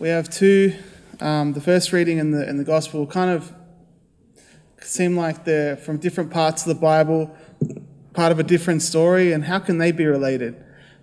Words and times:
we 0.00 0.08
have 0.08 0.30
two. 0.30 0.74
Um, 1.20 1.52
the 1.52 1.60
first 1.60 1.92
reading 1.92 2.16
in 2.16 2.30
the 2.30 2.48
in 2.48 2.56
the 2.56 2.64
gospel 2.64 3.06
kind 3.06 3.30
of 3.30 3.52
seem 4.80 5.14
like 5.14 5.44
they're 5.44 5.76
from 5.76 5.98
different 5.98 6.30
parts 6.30 6.62
of 6.66 6.74
the 6.74 6.80
Bible, 6.80 7.36
part 8.14 8.32
of 8.32 8.38
a 8.38 8.42
different 8.42 8.80
story, 8.80 9.30
and 9.32 9.44
how 9.44 9.58
can 9.58 9.76
they 9.76 9.92
be 9.92 10.06
related? 10.06 10.56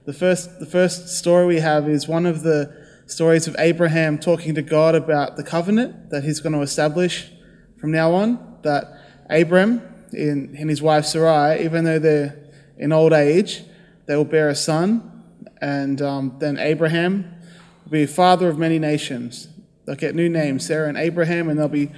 The 0.06 0.14
first 0.14 0.60
the 0.60 0.66
first 0.66 1.10
story 1.10 1.46
we 1.46 1.60
have 1.60 1.88
is 1.88 2.08
one 2.08 2.26
of 2.26 2.42
the 2.42 2.76
stories 3.06 3.48
of 3.48 3.56
Abraham 3.60 4.18
talking 4.18 4.56
to 4.56 4.64
God 4.64 4.96
about 4.96 5.38
the 5.38 5.44
covenant 5.44 6.10
that 6.10 6.24
he's 6.24 6.40
going 6.40 6.54
to 6.54 6.62
establish 6.62 7.30
from 7.80 7.92
now 7.92 8.16
on. 8.16 8.58
That 8.64 9.00
Abram 9.30 9.84
and, 10.12 10.56
and 10.56 10.70
his 10.72 10.82
wife 10.82 11.06
Sarai, 11.06 11.64
even 11.64 11.84
though 11.84 12.00
they're 12.00 12.36
in 12.80 12.92
old 12.92 13.14
age, 13.14 13.62
they 14.08 14.16
will 14.16 14.26
bear 14.26 14.50
a 14.50 14.56
son, 14.56 15.24
and 15.62 16.02
um, 16.02 16.38
then 16.40 16.58
Abraham 16.58 17.37
will 17.88 17.92
be 17.92 18.06
father 18.06 18.50
of 18.50 18.58
many 18.58 18.80
nations. 18.80 19.48
They'll 19.86 19.96
get 19.96 20.14
new 20.14 20.28
names, 20.28 20.66
Sarah 20.66 20.90
and 20.90 20.98
Abraham, 20.98 21.48
and 21.48 21.58
they'll 21.58 21.70
be 21.70 21.90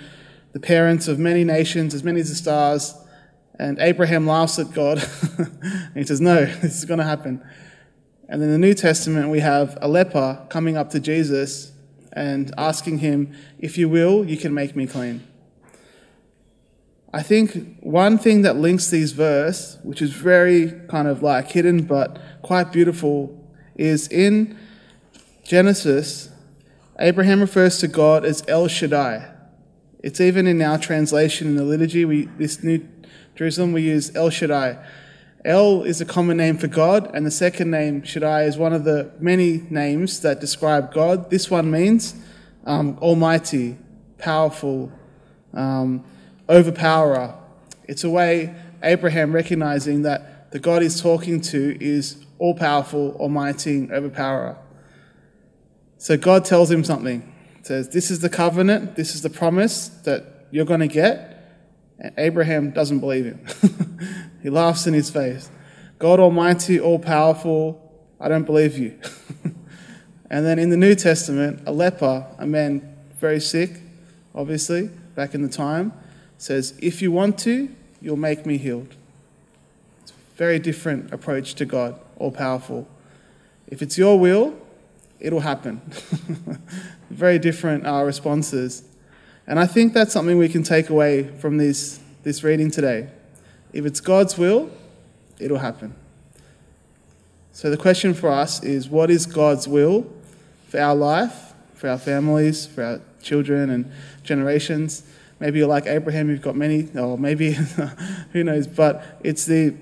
the 0.52 0.59
parents 0.59 1.08
of 1.08 1.18
many 1.18 1.44
nations, 1.44 1.95
as 1.95 2.04
many 2.04 2.20
as 2.20 2.30
the 2.30 2.36
stars. 2.36 2.94
And 3.58 3.80
Abraham 3.80 4.28
laughs 4.28 4.59
at 4.59 4.72
God. 4.72 5.04
and 5.38 5.91
he 5.95 6.04
says, 6.04 6.22
No, 6.22 6.45
this 6.62 6.78
is 6.78 6.86
going 6.86 7.00
to 7.00 7.04
happen. 7.04 7.44
And 8.28 8.44
in 8.44 8.52
the 8.52 8.59
New 8.59 8.76
Testament, 8.76 9.30
we 9.30 9.40
have 9.40 9.80
a 9.81 9.88
leper 9.88 10.45
coming 10.50 10.78
up 10.78 10.91
to 10.91 11.00
Jesus 11.00 11.72
and 12.14 12.53
asking 12.56 13.00
him, 13.00 13.34
If 13.58 13.76
you 13.76 13.90
will, 13.90 14.23
you 14.23 14.38
can 14.38 14.53
make 14.53 14.76
me 14.76 14.86
clean. 14.86 15.26
I 17.12 17.23
think 17.23 17.80
one 17.80 18.20
thing 18.20 18.44
that 18.44 18.58
links 18.58 18.92
these 18.92 19.14
verses, 19.14 19.80
which 19.81 20.03
is 20.03 20.12
very 20.12 20.72
kind 20.88 21.08
of 21.08 21.23
like 21.23 21.50
hidden 21.50 21.81
but 21.81 22.22
quite 22.44 22.72
beautiful, 22.72 23.36
is 23.76 24.08
in 24.09 24.56
Genesis, 25.49 26.30
Abraham 26.99 27.41
refers 27.41 27.80
to 27.80 27.88
God 27.88 28.23
as 28.23 28.44
El 28.48 28.67
Shaddai. 28.67 29.31
It's 30.03 30.22
even 30.22 30.45
in 30.45 30.61
our 30.61 30.78
translation 30.78 31.47
in 31.47 31.56
the 31.56 31.64
liturgy, 31.64 32.06
we, 32.06 32.25
this 32.38 32.64
New 32.64 32.88
Jerusalem, 33.33 33.72
we 33.72 33.81
use 33.81 34.16
El 34.16 34.30
Shaddai. 34.30 34.78
El 35.44 35.81
is 35.86 36.02
a 36.02 36.06
common 36.06 36.38
name 36.38 36.59
for 36.59 36.67
God, 36.67 37.09
and 37.16 37.25
the 37.25 37.31
second 37.31 37.72
name, 37.72 38.03
Shaddai, 38.03 38.44
is 38.44 38.59
one 38.59 38.73
of 38.73 38.83
the 38.83 39.11
many 39.19 39.64
names 39.72 40.19
that 40.19 40.39
describe 40.39 40.94
God. 40.94 41.31
This 41.31 41.50
one 41.50 41.72
means 41.72 42.13
um, 42.67 43.00
Almighty, 43.02 43.75
powerful, 44.19 44.91
um, 45.56 46.06
overpowerer. 46.47 47.34
It's 47.88 48.03
a 48.03 48.09
way 48.11 48.53
Abraham 48.84 49.34
recognizing 49.34 50.03
that 50.03 50.52
the 50.52 50.59
God 50.59 50.84
he's 50.84 51.02
talking 51.02 51.41
to 51.41 51.75
is 51.84 52.23
all 52.38 52.53
powerful, 52.53 53.16
almighty, 53.16 53.89
overpowerer. 53.91 54.56
So 56.00 56.16
God 56.16 56.45
tells 56.45 56.72
him 56.72 56.83
something. 56.83 57.30
says, 57.61 57.89
This 57.89 58.09
is 58.09 58.22
the 58.22 58.30
covenant, 58.30 58.95
this 58.95 59.14
is 59.14 59.22
the 59.22 59.30
promise 59.30 59.89
that 60.06 60.47
you're 60.50 60.66
going 60.66 60.80
to 60.80 60.88
get. 60.88 61.36
And 62.00 62.14
Abraham 62.17 62.72
doesn't 62.72 63.00
believe 63.00 63.25
him. 63.25 63.45
he 64.41 64.50
laughs 64.50 64.88
in 64.88 64.94
his 64.94 65.09
face. 65.09 65.52
God 66.00 66.22
Almighty, 66.22 66.80
all 66.80 66.97
powerful, 66.97 67.94
I 68.17 68.30
don't 68.30 68.45
believe 68.45 68.78
you. 68.78 68.97
and 70.30 70.45
then 70.45 70.58
in 70.58 70.69
the 70.69 70.78
New 70.78 70.95
Testament, 70.95 71.61
a 71.66 71.73
leper, 71.73 72.25
a 72.38 72.47
man 72.47 72.95
very 73.19 73.41
sick, 73.41 73.81
obviously, 74.34 74.89
back 75.16 75.36
in 75.36 75.41
the 75.41 75.50
time, 75.50 75.91
says, 76.38 76.80
If 76.81 77.02
you 77.02 77.11
want 77.11 77.38
to, 77.39 77.75
you'll 78.02 78.16
make 78.16 78.45
me 78.45 78.58
healed. 78.58 78.95
It's 80.02 80.11
a 80.11 80.38
very 80.38 80.59
different 80.59 81.13
approach 81.13 81.56
to 81.56 81.66
God, 81.66 82.00
all 82.17 82.31
powerful. 82.31 82.88
If 83.67 83.81
it's 83.81 83.97
your 83.97 84.17
will, 84.17 84.56
it'll 85.20 85.42
happen. 85.42 85.81
very 87.09 87.39
different 87.39 87.86
uh, 87.86 88.03
responses. 88.03 88.84
And 89.48 89.59
I 89.59 89.66
think 89.66 89.94
that's 89.94 90.14
something 90.14 90.38
we 90.38 90.50
can 90.50 90.64
take 90.64 90.89
away 90.89 91.23
from 91.39 91.58
this, 91.58 92.00
this 92.23 92.44
reading 92.44 92.72
today. 92.72 93.09
If 93.73 93.86
it's 93.86 94.00
God's 94.00 94.38
will, 94.38 94.69
it'll 95.40 95.57
happen. 95.57 95.96
So 97.52 97.69
the 97.69 97.78
question 97.78 98.13
for 98.13 98.30
us 98.30 98.63
is 98.63 98.90
what 98.90 99.09
is 99.09 99.25
God's 99.25 99.68
will 99.68 100.07
for 100.68 100.80
our 100.80 100.96
life, 100.96 101.53
for 101.74 101.90
our 101.90 101.97
families, 101.97 102.66
for 102.66 102.84
our 102.84 103.01
children 103.22 103.69
and 103.69 103.91
generations? 104.24 105.03
Maybe 105.40 105.59
you're 105.59 105.68
like 105.68 105.86
Abraham, 105.86 106.30
you've 106.30 106.41
got 106.41 106.56
many, 106.56 106.90
or 106.96 107.18
maybe, 107.18 107.53
who 108.34 108.44
knows, 108.44 108.68
but 108.68 109.03
it's 109.24 109.46
the 109.46 109.75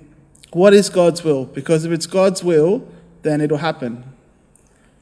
what 0.52 0.74
is 0.74 0.90
God's 0.90 1.24
will? 1.24 1.46
Because 1.46 1.84
if 1.84 1.92
it's 1.92 2.06
God's 2.06 2.44
will, 2.44 2.88
then 3.22 3.42
it'll 3.42 3.58
happen. 3.58 4.04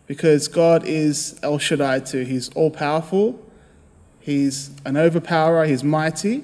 Because 0.07 0.47
God 0.47 0.85
is 0.85 1.39
El 1.41 1.57
Shaddai 1.57 1.99
too. 1.99 2.23
He's 2.23 2.49
all 2.49 2.71
powerful, 2.71 3.39
He's 4.19 4.71
an 4.85 4.97
overpowerer, 4.97 5.65
He's 5.65 5.83
mighty. 5.83 6.43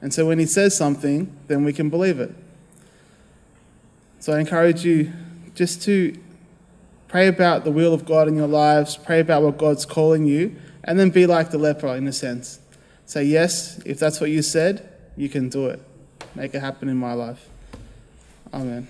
And 0.00 0.14
so 0.14 0.26
when 0.26 0.38
He 0.38 0.46
says 0.46 0.76
something, 0.76 1.34
then 1.46 1.64
we 1.64 1.72
can 1.72 1.90
believe 1.90 2.20
it. 2.20 2.34
So 4.20 4.32
I 4.32 4.40
encourage 4.40 4.84
you 4.84 5.12
just 5.54 5.82
to 5.82 6.16
pray 7.08 7.26
about 7.26 7.64
the 7.64 7.70
will 7.70 7.94
of 7.94 8.04
God 8.04 8.28
in 8.28 8.36
your 8.36 8.46
lives, 8.46 8.96
pray 8.96 9.20
about 9.20 9.42
what 9.42 9.58
God's 9.58 9.86
calling 9.86 10.26
you, 10.26 10.56
and 10.84 10.98
then 10.98 11.10
be 11.10 11.26
like 11.26 11.50
the 11.50 11.58
leper 11.58 11.88
in 11.88 12.06
a 12.06 12.12
sense. 12.12 12.60
Say, 13.06 13.24
yes, 13.24 13.80
if 13.86 13.98
that's 13.98 14.20
what 14.20 14.30
you 14.30 14.42
said, 14.42 14.88
you 15.16 15.28
can 15.28 15.48
do 15.48 15.66
it. 15.66 15.80
Make 16.34 16.54
it 16.54 16.60
happen 16.60 16.88
in 16.88 16.96
my 16.96 17.14
life. 17.14 17.48
Amen. 18.52 18.86